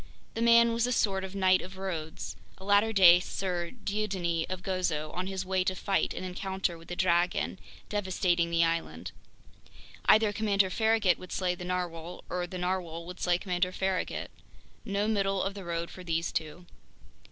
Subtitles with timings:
[0.33, 4.63] The man was a sort of Knight of Rhodes, a latter day Sir Dieudonné of
[4.63, 9.11] Gozo, on his way to fight an encounter with the dragon devastating the island.
[10.05, 14.31] Either Commander Farragut would slay the narwhale, or the narwhale would slay Commander Farragut.
[14.83, 16.65] No middle of the road for these two.